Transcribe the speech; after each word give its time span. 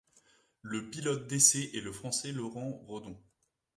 Le 0.63 0.89
pilote 0.89 1.27
d'essais 1.27 1.69
est 1.75 1.81
le 1.83 1.91
Français 1.91 2.31
Laurent 2.31 2.81
Redon. 2.87 3.15